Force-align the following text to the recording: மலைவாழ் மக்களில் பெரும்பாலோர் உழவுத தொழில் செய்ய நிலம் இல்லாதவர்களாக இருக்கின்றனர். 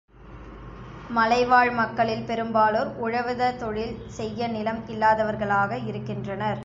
மலைவாழ் 1.09 1.71
மக்களில் 1.71 2.23
பெரும்பாலோர் 2.23 2.89
உழவுத 3.01 3.51
தொழில் 3.57 3.95
செய்ய 4.07 4.47
நிலம் 4.47 4.81
இல்லாதவர்களாக 4.87 5.77
இருக்கின்றனர். 5.85 6.59